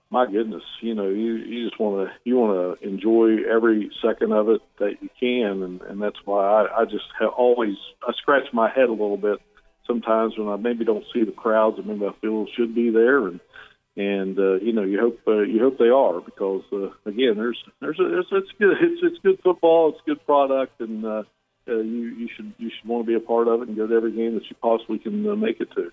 [0.10, 4.34] my goodness, you know, you you just want to you want to enjoy every second
[4.34, 8.12] of it that you can, and and that's why I, I just have always I
[8.14, 9.38] scratch my head a little bit
[9.86, 13.28] sometimes when I maybe don't see the crowds that maybe I feel should be there,
[13.28, 13.40] and
[13.96, 17.58] and uh, you know you hope uh, you hope they are because uh, again there's
[17.80, 21.24] there's a, it's, it's good it's it's good football it's good product and uh,
[21.68, 23.88] uh, you you should you should want to be a part of it and go
[23.88, 25.92] to every game that you possibly can uh, make it to.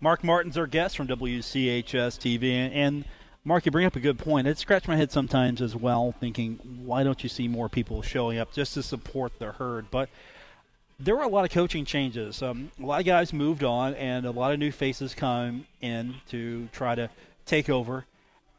[0.00, 3.04] Mark Martin's our guest from WCHS TV and,
[3.46, 4.46] Mark, you bring up a good point.
[4.46, 8.38] It scratched my head sometimes as well, thinking, why don't you see more people showing
[8.38, 9.90] up just to support the herd?
[9.90, 10.08] But
[11.00, 12.42] there were a lot of coaching changes.
[12.42, 16.16] Um, a lot of guys moved on, and a lot of new faces come in
[16.28, 17.10] to try to
[17.46, 18.06] take over.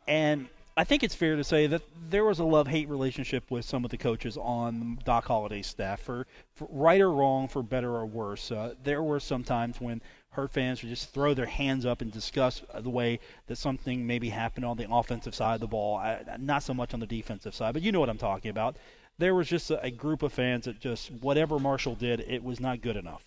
[0.07, 3.85] And I think it's fair to say that there was a love-hate relationship with some
[3.85, 8.05] of the coaches on Doc Holliday's staff, for, for right or wrong, for better or
[8.05, 8.51] worse.
[8.51, 12.11] Uh, there were some times when Herd fans would just throw their hands up and
[12.11, 16.03] discuss the way that something maybe happened on the offensive side of the ball,
[16.39, 18.75] not so much on the defensive side, but you know what I'm talking about
[19.17, 22.59] there was just a, a group of fans that just whatever Marshall did, it was
[22.59, 23.23] not good enough.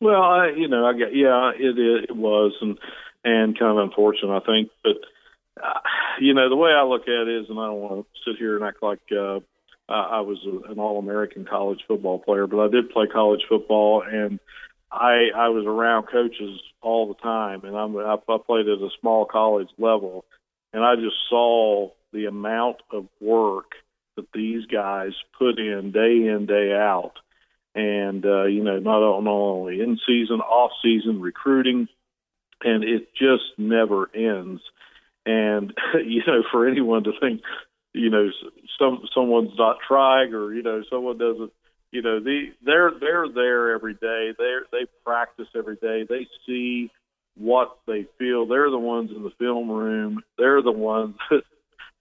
[0.00, 2.78] Well, I, you know, I got yeah, it it was and
[3.22, 4.70] and kind of unfortunate, I think.
[4.82, 4.96] But
[5.62, 5.80] uh,
[6.20, 8.38] you know, the way I look at it is, and I don't want to sit
[8.38, 9.40] here and act like uh,
[9.88, 14.40] I was a, an All-American college football player, but I did play college football, and
[14.90, 18.88] I I was around coaches all the time, and I'm I, I played at a
[19.00, 20.24] small college level,
[20.72, 23.72] and I just saw the amount of work
[24.16, 27.14] that these guys put in day in day out
[27.74, 31.88] and uh, you know not, only in season, off season recruiting,
[32.62, 34.60] and it just never ends.
[35.24, 35.72] And
[36.04, 37.42] you know, for anyone to think,
[37.92, 38.30] you know,
[38.78, 41.52] some someone's not trying, or you know, someone doesn't,
[41.92, 44.32] you know, the they're they're there every day.
[44.36, 46.06] They they practice every day.
[46.08, 46.90] They see
[47.36, 48.46] what they feel.
[48.46, 50.22] They're the ones in the film room.
[50.36, 51.14] They're the ones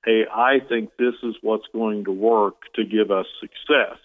[0.05, 3.97] hey, I think this is what's going to work to give us success.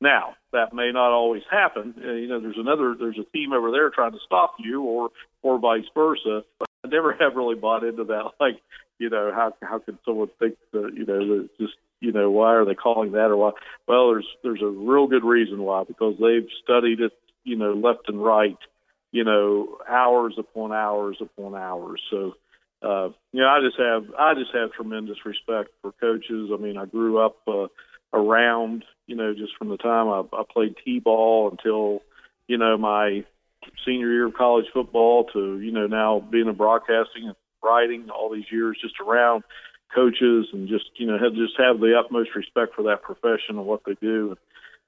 [0.00, 1.94] Now, that may not always happen.
[1.96, 5.10] Uh, you know, there's another, there's a team over there trying to stop you, or
[5.42, 6.42] or vice versa.
[6.58, 8.32] But I never have really bought into that.
[8.40, 8.60] Like,
[8.98, 12.54] you know, how how can someone think that you know that just you know why
[12.54, 13.52] are they calling that or why?
[13.86, 17.12] Well, there's there's a real good reason why because they've studied it,
[17.44, 18.58] you know, left and right,
[19.12, 22.00] you know, hours upon hours upon hours.
[22.10, 22.34] So.
[22.82, 26.50] Uh, you know, I just have I just have tremendous respect for coaches.
[26.52, 27.68] I mean, I grew up uh,
[28.12, 32.02] around, you know, just from the time I, I played t-ball until,
[32.48, 33.24] you know, my
[33.86, 38.32] senior year of college football to, you know, now being in broadcasting and writing all
[38.32, 39.44] these years just around
[39.94, 43.64] coaches and just, you know, have just have the utmost respect for that profession and
[43.64, 44.36] what they do.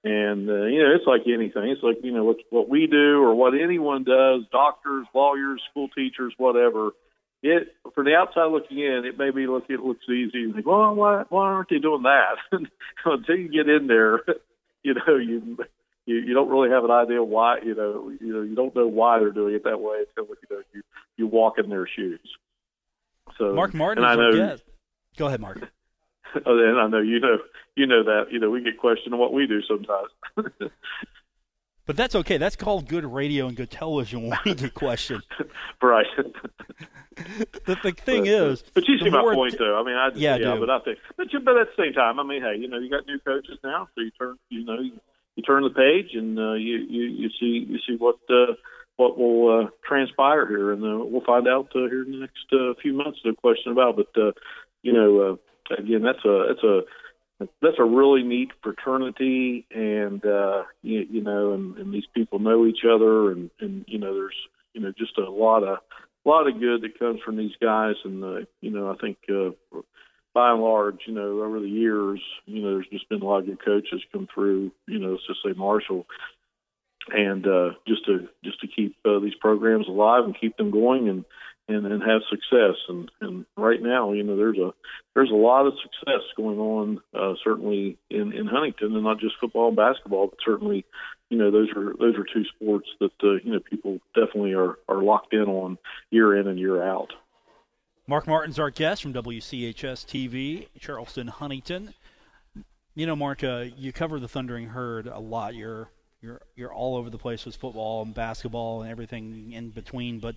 [0.02, 1.68] And, uh, you know, it's like anything.
[1.70, 5.88] It's like, you know, what, what we do or what anyone does, doctors, lawyers, school
[5.94, 6.90] teachers, whatever–
[7.44, 10.38] it from the outside looking in, it may be look it looks easy.
[10.38, 12.36] You think, well, why why aren't they doing that?
[13.04, 14.20] Until you get in there,
[14.82, 15.58] you know, you
[16.06, 17.58] you you don't really have an idea why.
[17.62, 20.56] You know, you know, you don't know why they're doing it that way until you
[20.56, 20.82] know you
[21.16, 22.20] you walk in their shoes.
[23.38, 24.64] So Mark Martin, I know, guest.
[25.16, 25.60] Go ahead, Mark.
[26.46, 27.38] Oh, and I know you know
[27.76, 30.10] you know that you know we get questioned on what we do sometimes.
[31.86, 32.38] But that's okay.
[32.38, 35.22] That's called good radio and good television when we get questioned.
[35.82, 36.06] right.
[37.16, 39.78] the, the thing but, is, but you see my point, t- though.
[39.78, 40.60] I mean, I Yeah, I yeah, do.
[40.60, 42.78] but I think, but you, but at the same time, I mean, hey, you know,
[42.78, 44.92] you got new coaches now, so you turn, you know, you,
[45.36, 48.54] you turn the page and uh, you, you you see you see what uh,
[48.96, 52.46] what will uh, transpire here, and uh, we'll find out uh, here in the next
[52.52, 53.18] uh, few months.
[53.24, 53.98] No question about.
[53.98, 54.06] It.
[54.14, 54.32] But uh,
[54.82, 55.38] you know,
[55.70, 56.82] uh, again, that's a that's a
[57.38, 62.66] that's a really neat fraternity, and uh, you, you know, and, and these people know
[62.66, 64.36] each other, and and you know, there's
[64.72, 65.78] you know just a lot of
[66.24, 69.18] a lot of good that comes from these guys, and uh, you know, I think
[69.28, 69.50] uh,
[70.32, 73.40] by and large, you know, over the years, you know, there's just been a lot
[73.40, 74.72] of good coaches come through.
[74.86, 76.06] You know, let's just say Marshall,
[77.10, 81.08] and uh, just to just to keep uh, these programs alive and keep them going,
[81.08, 81.24] and
[81.68, 82.76] and, and have success.
[82.88, 84.72] And, and right now, you know, there's a
[85.14, 89.34] there's a lot of success going on, uh, certainly in, in Huntington, and not just
[89.40, 90.84] football and basketball, but certainly,
[91.30, 94.78] you know, those are those are two sports that uh, you know people definitely are
[94.88, 95.78] are locked in on
[96.10, 97.12] year in and year out.
[98.06, 101.94] Mark Martin's our guest from WCHS TV, Charleston, Huntington.
[102.94, 105.54] You know, Mark, uh, you cover the Thundering Herd a lot.
[105.54, 105.88] You're
[106.20, 110.18] you're you're all over the place with football and basketball and everything in between.
[110.18, 110.36] But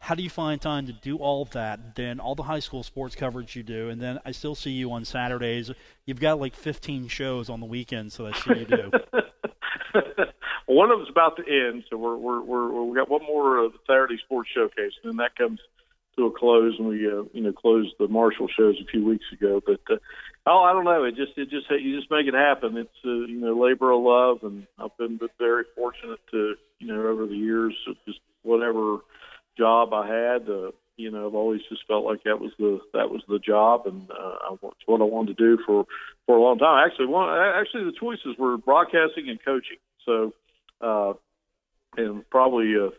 [0.00, 1.94] how do you find time to do all of that?
[1.94, 4.90] Then all the high school sports coverage you do, and then I still see you
[4.92, 5.70] on Saturdays.
[6.06, 8.90] You've got like 15 shows on the weekends, so I see you do.
[10.66, 13.78] One of them's about to end, so we're we're we're we got one more the
[13.86, 15.58] Saturday Sports Showcase, and then that comes
[16.16, 19.24] to a close, and we uh, you know closed the Marshall shows a few weeks
[19.32, 19.60] ago.
[19.66, 19.96] But uh,
[20.46, 22.76] oh, I don't know, it just it just you just make it happen.
[22.76, 27.04] It's uh, you know labor of love, and I've been very fortunate to you know
[27.04, 27.74] over the years
[28.06, 28.98] just whatever
[29.56, 30.48] job I had.
[30.48, 33.86] Uh, you know, I've always just felt like that was the that was the job,
[33.86, 35.86] and uh, it's what I wanted to do for
[36.26, 36.86] for a long time.
[36.86, 39.78] Actually, one actually the choices were broadcasting and coaching.
[40.04, 40.34] So,
[40.80, 41.14] uh,
[41.96, 42.90] and probably uh,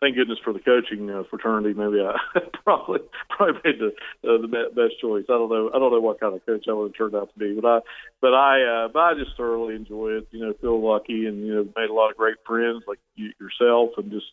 [0.00, 1.72] thank goodness for the coaching uh, fraternity.
[1.74, 2.18] Maybe I
[2.64, 3.92] probably probably made the
[4.28, 5.24] uh, the be- best choice.
[5.28, 5.70] I don't know.
[5.72, 7.66] I don't know what kind of coach I would have turned out to be, but
[7.66, 7.78] I
[8.20, 10.28] but I uh, but I just thoroughly enjoy it.
[10.30, 13.30] You know, feel lucky, and you know, made a lot of great friends like you,
[13.40, 14.26] yourself, and just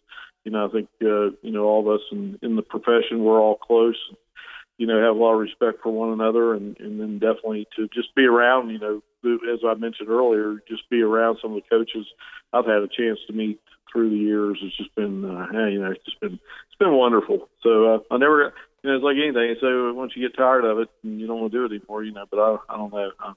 [0.43, 3.39] you know, I think uh, you know all of us in, in the profession we're
[3.39, 3.97] all close.
[4.77, 7.87] You know, have a lot of respect for one another, and and then definitely to
[7.93, 8.69] just be around.
[8.69, 9.01] You know,
[9.53, 12.07] as I mentioned earlier, just be around some of the coaches
[12.53, 13.59] I've had a chance to meet
[13.91, 14.57] through the years.
[14.63, 17.49] It's just been, uh, you know, it's just been it's been wonderful.
[17.61, 19.55] So uh, I never, you know, it's like anything.
[19.61, 22.03] So once you get tired of it, and you don't want to do it anymore,
[22.03, 22.25] you know.
[22.29, 23.11] But I, I don't know.
[23.19, 23.33] I,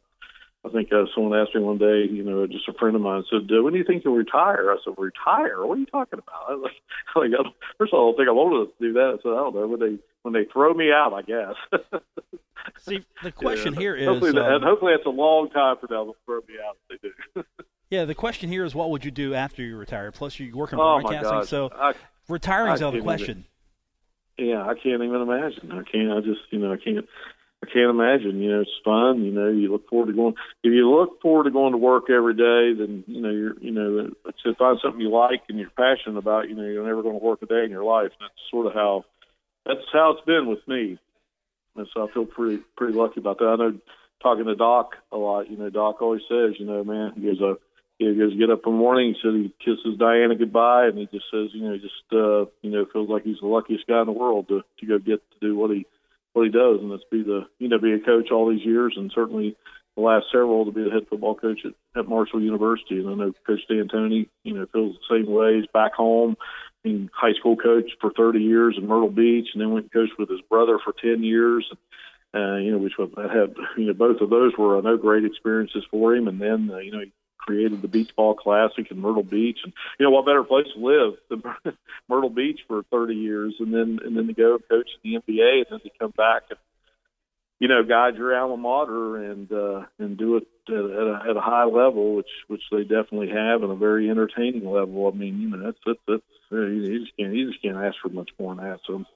[0.65, 3.25] I think uh, someone asked me one day, you know, just a friend of mine
[3.31, 5.67] said, uh, "When do you think you'll retire?" I said, "Retire?
[5.67, 6.71] What are you talking about?" I was
[7.15, 9.19] like, like first of all, I don't think I'm old enough to do that.
[9.23, 11.55] So "I don't know when they when they throw me out, I guess."
[12.79, 13.81] See, the question Yeah.
[13.81, 14.09] here is.
[14.09, 16.77] hopefully, that, um, and hopefully that's a long time for them to throw me out
[16.89, 17.45] if they do.
[17.91, 20.11] yeah, the question here is, what would you do after you retire?
[20.13, 21.93] Plus, you work in oh broadcasting, so I,
[22.29, 23.45] retiring's I out of the question.
[24.39, 25.73] yeah, I can't even imagine.
[25.73, 26.11] I can't.
[26.11, 27.07] I just, you know, I can't.
[27.65, 28.41] I can't imagine.
[28.41, 29.25] You know, it's fun.
[29.25, 30.35] You know, you look forward to going.
[30.63, 33.59] If you look forward to going to work every day, then you know you're.
[33.61, 34.11] You know,
[34.45, 36.49] to find something you like and you're passionate about.
[36.49, 38.11] You know, you're never going to work a day in your life.
[38.21, 39.05] That's sort of how.
[39.65, 40.99] That's how it's been with me.
[41.77, 43.47] And so I feel pretty pretty lucky about that.
[43.47, 43.79] I know
[44.23, 45.51] talking to Doc a lot.
[45.51, 47.55] You know, Doc always says, you know, man, he goes, uh,
[47.99, 49.15] he goes get up in the morning.
[49.15, 52.71] He said he kisses Diana goodbye, and he just says, you know, just uh, you
[52.71, 55.39] know, feels like he's the luckiest guy in the world to to go get to
[55.41, 55.87] do what he
[56.35, 58.95] what he does, and that's be the you know be a coach all these years,
[58.97, 59.57] and certainly
[59.97, 62.99] the last several to be the head football coach at, at Marshall University.
[62.99, 65.57] And I know Coach D'Antoni, you know, feels the same way.
[65.57, 66.37] He's back home.
[66.83, 70.19] Being high school coach for 30 years in Myrtle Beach, and then went and coached
[70.19, 71.65] with his brother for 10 years.
[72.35, 75.25] Uh, you know, which I had, you know, both of those were I know great
[75.25, 76.27] experiences for him.
[76.27, 77.13] And then, uh, you know, he
[77.47, 80.85] created the Beach Ball Classic in Myrtle Beach, and you know, what better place to
[80.85, 81.77] live than
[82.09, 85.67] Myrtle Beach for 30 years, and then and then to go coach the NBA, and
[85.71, 86.59] then to come back and
[87.61, 91.41] you know guide your alma mater and uh, and do it at, a, at a
[91.41, 95.11] high level, which which they definitely have, and a very entertaining level.
[95.13, 98.09] I mean, you know, that's that's, that's you just can't you just can't ask for
[98.09, 98.81] much more than that.
[98.87, 99.07] So I'm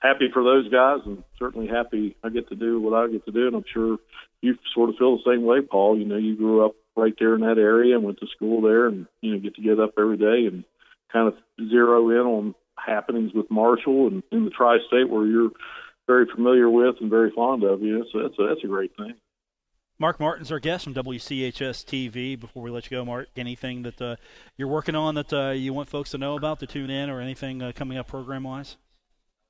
[0.00, 3.32] happy for those guys, and certainly happy I get to do what I get to
[3.32, 3.98] do, and I'm sure
[4.40, 5.98] you sort of feel the same way, Paul.
[5.98, 8.86] You know, you grew up right there in that area and went to school there,
[8.86, 10.64] and you know, get to get up every day and
[11.12, 11.34] kind of
[11.70, 15.50] zero in on happenings with Marshall and in the tri-state where you're
[16.06, 17.82] very familiar with and very fond of.
[17.82, 19.14] You know, so that's a, that's a great thing.
[19.98, 22.38] Mark Martin's our guest from WCHS TV.
[22.38, 24.16] Before we let you go, Mark, anything that uh,
[24.56, 27.20] you're working on that uh, you want folks to know about to tune in, or
[27.20, 28.76] anything uh, coming up program-wise?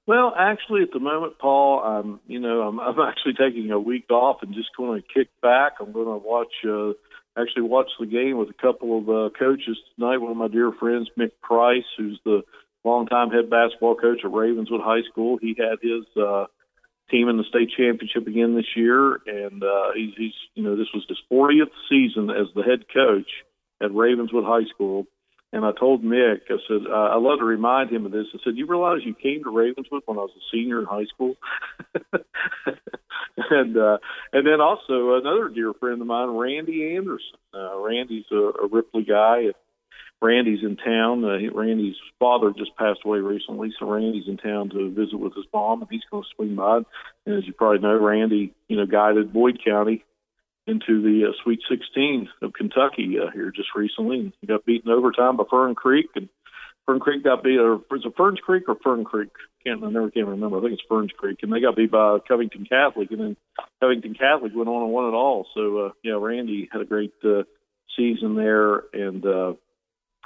[0.06, 4.09] Well, actually, at the moment, Paul, I'm you know I'm, I'm actually taking a week
[4.11, 5.74] off and just going to kick back.
[5.80, 6.92] I'm going to watch uh,
[7.38, 10.18] actually watch the game with a couple of uh, coaches tonight.
[10.18, 12.42] One of my dear friends, Mick Price, who's the
[12.85, 15.38] longtime head basketball coach at Ravenswood High School.
[15.40, 16.46] He had his uh,
[17.11, 20.88] team in the state championship again this year, and uh, he's, he's you know this
[20.94, 23.29] was his 40th season as the head coach
[23.83, 25.07] at Ravenswood High School.
[25.53, 28.27] And I told Mick, I said, uh, I love to remind him of this.
[28.35, 31.05] I said, you realize you came to Ravenswood when I was a senior in high
[31.05, 31.37] school?
[33.50, 33.98] and uh,
[34.32, 37.38] and then also another dear friend of mine, Randy Anderson.
[37.54, 39.52] Uh, Randy's a, a Ripley guy.
[40.22, 41.24] Randy's in town.
[41.24, 45.44] Uh, Randy's father just passed away recently, so Randy's in town to visit with his
[45.52, 46.80] mom, and he's going to swing by.
[47.26, 50.04] And as you probably know, Randy, you know, guided Boyd County
[50.66, 55.37] into the uh, Sweet 16 of Kentucky uh, here just recently, he got beaten overtime
[55.37, 56.28] by Fern Creek, and
[56.87, 57.59] Fern Creek got beat.
[57.59, 59.31] Or is it Ferns Creek or Fern Creek?
[59.64, 60.59] Can't I never can remember.
[60.59, 63.37] I think it's Ferns Creek, and they got beat by Covington Catholic, and then
[63.81, 65.46] Covington Catholic went on and won it all.
[65.55, 67.42] So uh, yeah, Randy had a great uh,
[67.96, 69.55] season there, and uh,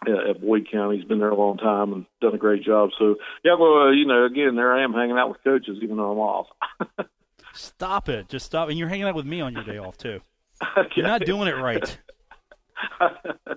[0.07, 2.91] at Boyd County, he's been there a long time and done a great job.
[2.99, 5.97] So yeah, well, uh, you know, again, there I am hanging out with coaches, even
[5.97, 6.47] though I'm off.
[7.53, 8.29] Stop it!
[8.29, 8.69] Just stop.
[8.69, 10.21] And you're hanging out with me on your day off too.
[10.95, 11.85] You're not doing it right.
[13.01, 13.57] so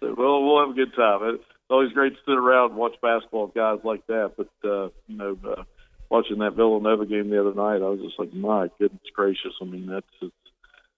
[0.00, 1.38] we'll we'll have a good time.
[1.70, 4.32] It's always great to sit around and watch basketball with guys like that.
[4.36, 5.62] But uh, you know, uh,
[6.08, 9.52] watching that Villanova game the other night, I was just like, my goodness gracious!
[9.62, 10.34] I mean, that's it's,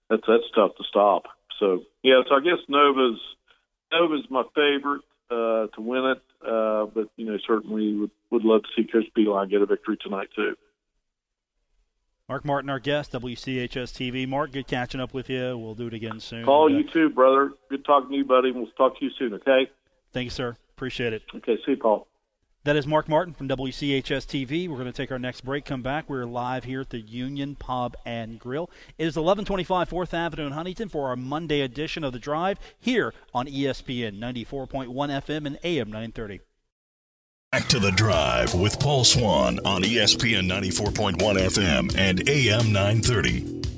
[0.09, 1.25] that's that's tough to stop.
[1.59, 3.21] So yeah, so I guess Nova's
[3.91, 6.23] Nova's my favorite uh, to win it.
[6.43, 9.97] Uh, but you know, certainly would would love to see Coach Beilein get a victory
[10.01, 10.55] tonight too.
[12.27, 14.27] Mark Martin, our guest, WCHS TV.
[14.27, 15.55] Mark, good catching up with you.
[15.55, 16.45] We'll do it again soon.
[16.45, 17.51] Call you too, brother.
[17.69, 18.51] Good talking to you, buddy.
[18.51, 19.35] We'll talk to you soon.
[19.35, 19.69] Okay.
[20.11, 20.57] Thank you, sir.
[20.83, 21.23] Appreciate it.
[21.33, 21.55] Okay.
[21.65, 22.07] See you, Paul.
[22.65, 24.67] That is Mark Martin from WCHS TV.
[24.67, 25.63] We're going to take our next break.
[25.63, 26.09] Come back.
[26.09, 28.69] We're live here at the Union Pub and Grill.
[28.97, 33.13] It is 1125 4th Avenue in Huntington for our Monday edition of The Drive here
[33.33, 36.41] on ESPN 94.1 FM and AM 930.
[37.53, 43.72] Back to the drive with Paul Swann on ESPN 94.1 FM and AM 930.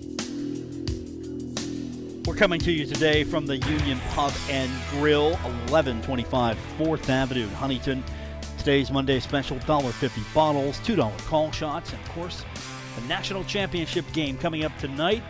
[2.26, 5.34] We're coming to you today from the Union Pub and Grill,
[5.70, 8.04] 1125 4th Avenue in Huntington.
[8.58, 12.44] Today's Monday special $1.50 bottles, $2 call shots, and of course,
[12.96, 15.22] the national championship game coming up tonight.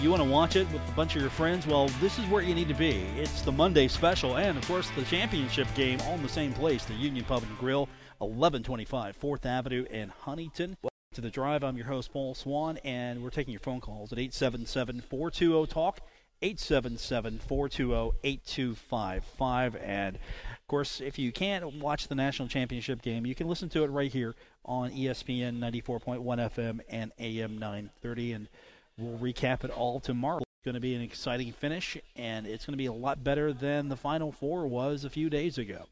[0.00, 1.66] You want to watch it with a bunch of your friends?
[1.66, 3.04] Well, this is where you need to be.
[3.18, 6.86] It's the Monday special, and of course, the championship game all in the same place,
[6.86, 7.86] the Union Pub and Grill,
[8.16, 10.78] 1125 4th Avenue in Huntington.
[11.18, 11.64] To the drive.
[11.64, 15.98] I'm your host, Paul Swann, and we're taking your phone calls at 877 420 TALK,
[16.40, 19.76] 877 420 8255.
[19.82, 23.82] And of course, if you can't watch the national championship game, you can listen to
[23.82, 28.32] it right here on ESPN 94.1 FM and AM 930.
[28.34, 28.48] And
[28.96, 30.38] we'll recap it all tomorrow.
[30.38, 33.52] It's going to be an exciting finish, and it's going to be a lot better
[33.52, 35.86] than the Final Four was a few days ago.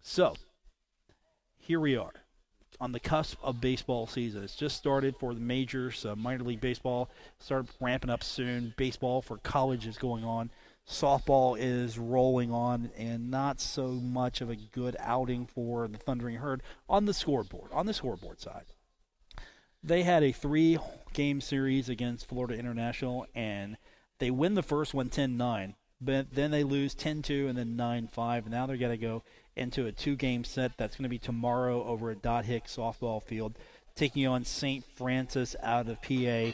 [0.00, 0.34] So,
[1.60, 2.21] here we are
[2.82, 4.42] on the cusp of baseball season.
[4.42, 6.04] It's just started for the majors.
[6.04, 7.08] Uh, minor league baseball
[7.38, 8.74] start ramping up soon.
[8.76, 10.50] Baseball for college is going on.
[10.84, 16.38] Softball is rolling on, and not so much of a good outing for the Thundering
[16.38, 17.70] Herd on the scoreboard.
[17.70, 18.64] On the scoreboard side,
[19.80, 23.76] they had a three-game series against Florida International, and
[24.18, 25.74] they win the first one 10-9.
[26.00, 28.38] But then they lose 10-2 and then 9-5.
[28.38, 29.22] and Now they're going to go
[29.56, 33.58] into a two-game set that's going to be tomorrow over at Dot Hick softball field,
[33.94, 34.84] taking on St.
[34.96, 36.52] Francis out of PA,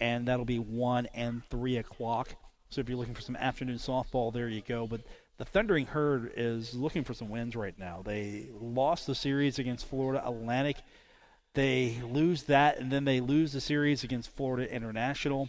[0.00, 2.34] and that'll be one and three o'clock.
[2.70, 4.86] So if you're looking for some afternoon softball, there you go.
[4.86, 5.02] But
[5.38, 8.02] the Thundering Herd is looking for some wins right now.
[8.04, 10.76] They lost the series against Florida Atlantic.
[11.54, 15.48] They lose that, and then they lose the series against Florida International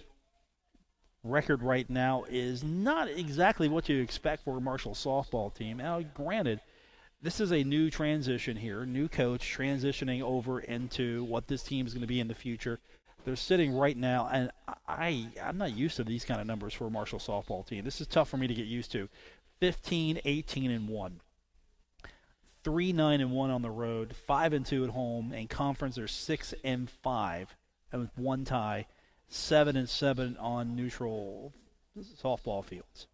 [1.24, 5.78] record right now is not exactly what you expect for a Marshall softball team.
[5.78, 6.62] Now, granted,
[7.22, 11.94] this is a new transition here, new coach transitioning over into what this team is
[11.94, 12.80] going to be in the future.
[13.26, 14.52] They're sitting right now, and
[14.88, 17.84] I I'm not used to these kind of numbers for a Marshall softball team.
[17.84, 19.10] This is tough for me to get used to.
[19.60, 21.20] 15, 18, and one.
[22.64, 24.16] Three, nine, and one on the road.
[24.16, 25.34] Five and two at home.
[25.34, 27.56] And conference, they're six and five,
[27.92, 28.86] and with one tie
[29.30, 31.54] seven and seven on neutral
[32.22, 33.08] softball fields.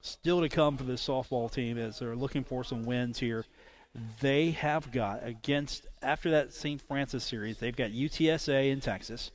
[0.00, 3.44] Still to come for this softball team as they're looking for some wins here.
[4.20, 6.80] They have got against after that St.
[6.80, 9.32] Francis series, they've got UTSA in Texas.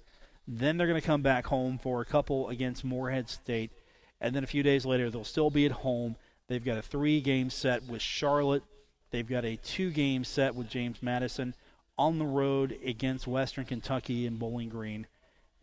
[0.48, 3.72] Then they're going to come back home for a couple against Morehead State,
[4.20, 6.16] and then a few days later they'll still be at home.
[6.48, 8.64] They've got a three-game set with Charlotte.
[9.12, 11.56] They've got a two-game set with James Madison
[11.98, 15.08] on the road against Western Kentucky and Bowling Green.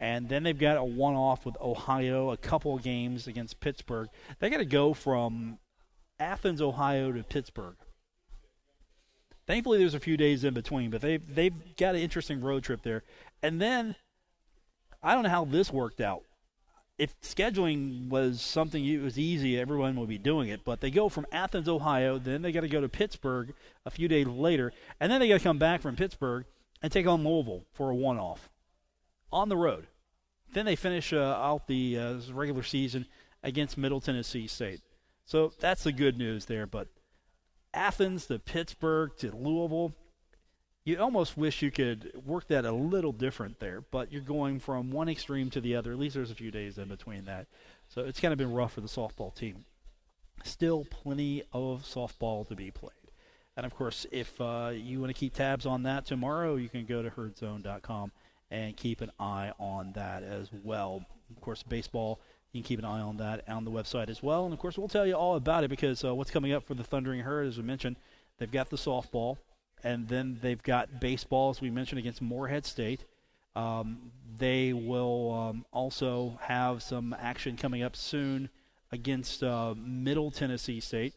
[0.00, 4.08] And then they've got a one off with Ohio, a couple of games against Pittsburgh.
[4.38, 5.58] They got to go from
[6.18, 7.76] Athens, Ohio to Pittsburgh.
[9.46, 12.82] Thankfully, there's a few days in between, but they've, they've got an interesting road trip
[12.82, 13.02] there.
[13.42, 13.94] And then,
[15.02, 16.22] I don't know how this worked out.
[16.96, 20.64] If scheduling was something it was easy, everyone would be doing it.
[20.64, 24.08] But they go from Athens, Ohio, then they got to go to Pittsburgh a few
[24.08, 26.44] days later, and then they got to come back from Pittsburgh
[26.82, 28.49] and take on Louisville for a one off
[29.32, 29.86] on the road.
[30.52, 33.06] Then they finish uh, out the uh, regular season
[33.42, 34.80] against Middle Tennessee State.
[35.24, 36.66] So that's the good news there.
[36.66, 36.88] But
[37.72, 39.94] Athens to Pittsburgh to Louisville,
[40.84, 43.80] you almost wish you could work that a little different there.
[43.80, 45.92] But you're going from one extreme to the other.
[45.92, 47.46] At least there's a few days in between that.
[47.88, 49.64] So it's kind of been rough for the softball team.
[50.42, 52.92] Still plenty of softball to be played.
[53.56, 56.86] And of course, if uh, you want to keep tabs on that tomorrow, you can
[56.86, 58.10] go to herdzone.com
[58.50, 61.04] and keep an eye on that as well.
[61.30, 62.20] Of course, baseball,
[62.52, 64.44] you can keep an eye on that on the website as well.
[64.44, 66.74] And of course, we'll tell you all about it because uh, what's coming up for
[66.74, 67.96] the Thundering Herd, as we mentioned,
[68.38, 69.38] they've got the softball,
[69.84, 73.04] and then they've got baseball, as we mentioned, against Morehead State.
[73.54, 78.48] Um, they will um, also have some action coming up soon
[78.92, 81.14] against uh, Middle Tennessee State.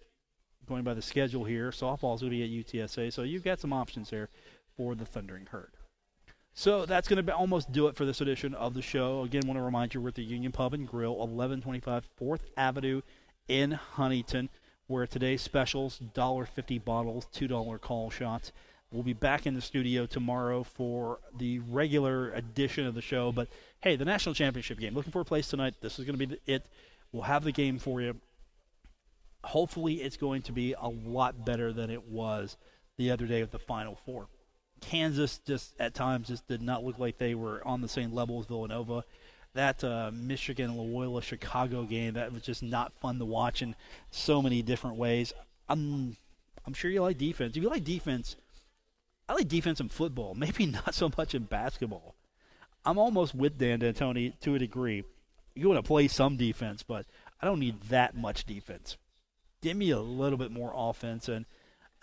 [0.68, 3.60] Going by the schedule here, softball is going to be at UTSA, so you've got
[3.60, 4.30] some options there
[4.78, 5.73] for the Thundering Herd.
[6.54, 9.24] So that's going to almost do it for this edition of the show.
[9.24, 13.02] Again, want to remind you we're at the Union Pub and Grill, 1125 4th Avenue
[13.48, 14.50] in Huntington,
[14.86, 18.52] where today's specials $1.50 bottles, $2 call shots.
[18.92, 23.32] We'll be back in the studio tomorrow for the regular edition of the show.
[23.32, 23.48] But
[23.82, 24.94] hey, the national championship game.
[24.94, 25.74] Looking for a place tonight.
[25.82, 26.68] This is going to be it.
[27.12, 28.16] We'll have the game for you.
[29.44, 32.56] Hopefully, it's going to be a lot better than it was
[32.98, 34.28] the other day with the Final Four.
[34.90, 38.40] Kansas just at times just did not look like they were on the same level
[38.40, 39.04] as Villanova.
[39.54, 43.76] That uh, Michigan Loyola Chicago game that was just not fun to watch in
[44.10, 45.34] so many different ways.
[45.70, 46.18] I'm
[46.66, 47.56] I'm sure you like defense.
[47.56, 48.36] If you like defense,
[49.28, 50.34] I like defense in football.
[50.38, 52.16] Maybe not so much in basketball.
[52.86, 55.04] I'm almost with Dan D'Antoni to a degree.
[55.56, 57.06] You want to play some defense, but
[57.42, 58.98] I don't need that much defense.
[59.62, 61.46] Give me a little bit more offense and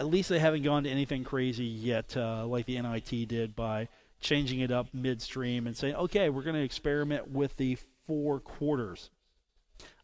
[0.00, 3.86] at least they haven't gone to anything crazy yet, uh, like the NIT did by
[4.20, 7.76] changing it up midstream and saying, okay, we're going to experiment with the
[8.06, 9.10] four quarters.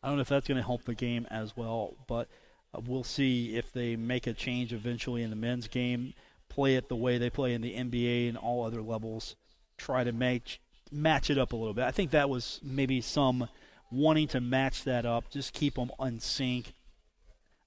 [0.02, 2.28] I don't know if that's going to help the game as well, but
[2.74, 6.12] uh, we'll see if they make a change eventually in the men's game,
[6.50, 9.34] play it the way they play in the NBA and all other levels.
[9.78, 10.60] try to match
[10.92, 11.84] match it up a little bit.
[11.84, 13.48] I think that was maybe some
[13.90, 16.74] wanting to match that up, just keep them on sync.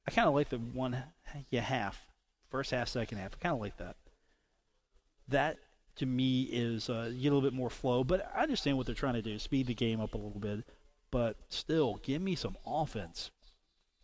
[0.07, 1.03] I kind of like the one
[1.49, 2.05] yeah half,
[2.49, 3.35] first half, second half.
[3.35, 3.95] I kind of like that.
[5.27, 5.57] That
[5.97, 8.95] to me is uh, get a little bit more flow, but I understand what they're
[8.95, 10.63] trying to do, speed the game up a little bit,
[11.11, 13.31] but still give me some offense.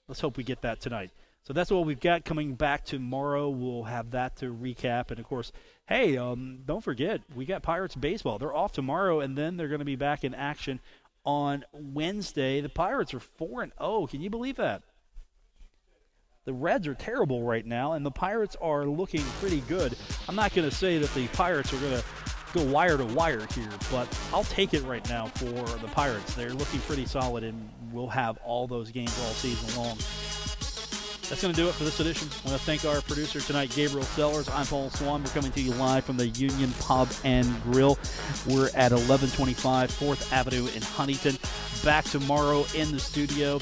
[0.07, 1.11] Let's hope we get that tonight.
[1.43, 3.49] So that's what we've got coming back tomorrow.
[3.49, 5.51] We'll have that to recap, and of course,
[5.87, 8.39] hey, um, don't forget we got Pirates baseball.
[8.39, 10.79] They're off tomorrow, and then they're going to be back in action
[11.23, 12.61] on Wednesday.
[12.61, 13.91] The Pirates are four and zero.
[13.91, 14.07] Oh.
[14.07, 14.83] Can you believe that?
[16.45, 19.95] The Reds are terrible right now, and the Pirates are looking pretty good.
[20.29, 22.03] I'm not going to say that the Pirates are going to
[22.53, 26.35] go wire to wire here, but I'll take it right now for the Pirates.
[26.35, 29.97] They're looking pretty solid, and we'll have all those games all season long.
[31.29, 32.29] That's going to do it for this edition.
[32.45, 34.47] I want to thank our producer tonight, Gabriel Sellers.
[34.47, 35.23] I'm Paul Swann.
[35.23, 37.97] We're coming to you live from the Union Pub and Grill.
[38.47, 41.37] We're at 1125 4th Avenue in Huntington.
[41.83, 43.53] Back tomorrow in the studio.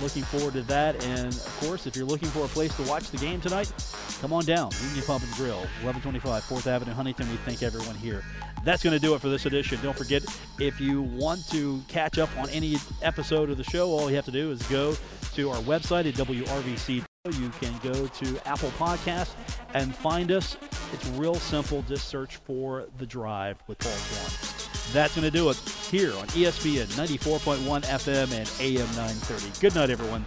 [0.00, 1.04] Looking forward to that.
[1.04, 3.72] And of course, if you're looking for a place to watch the game tonight,
[4.20, 4.70] come on down.
[4.86, 7.28] Union Pub and Grill, 1125 4th Avenue, Huntington.
[7.28, 8.22] We thank everyone here.
[8.64, 9.80] That's going to do it for this edition.
[9.82, 10.22] Don't forget,
[10.60, 14.26] if you want to catch up on any episode of the show, all you have
[14.26, 14.94] to do is go
[15.40, 17.02] to our website at WRVC.
[17.38, 19.30] You can go to Apple Podcast
[19.74, 20.56] and find us.
[20.92, 21.82] It's real simple.
[21.82, 24.92] Just search for The Drive with Paul Swann.
[24.92, 25.56] That's going to do it
[25.90, 29.60] here on ESPN 94.1 FM and AM 930.
[29.60, 30.26] Good night, everyone.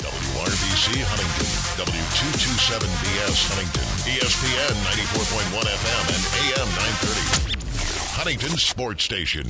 [0.00, 7.52] WRVC Huntington, W227BS Huntington, ESPN 94.1 FM and AM 930.
[8.16, 9.46] Huntington Sports Station.